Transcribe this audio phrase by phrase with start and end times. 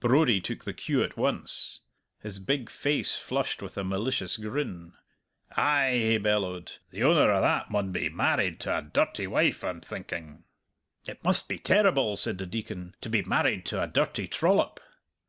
[0.00, 1.78] Brodie took the cue at once.
[2.20, 4.94] His big face flushed with a malicious grin.
[5.56, 9.80] "Ay," he bellowed; "the owner o' that maun be married to a dirty wife, I'm
[9.80, 10.42] thinking!"
[11.06, 14.80] "It must be terrible," said the Deacon, "to be married to a dirty trollop."